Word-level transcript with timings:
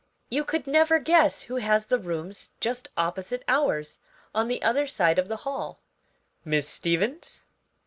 You 0.31 0.43
could 0.43 0.65
never 0.65 0.97
guess 0.97 1.43
who 1.43 1.57
has 1.57 1.85
the 1.85 1.99
rooms 1.99 2.49
just 2.59 2.89
opposite 2.97 3.43
ours; 3.47 3.99
on 4.33 4.47
the 4.47 4.63
other 4.63 4.87
side 4.87 5.19
of 5.19 5.27
the 5.27 5.37
hall." 5.45 5.79
"Miss 6.43 6.67
Stevens?" 6.67 7.43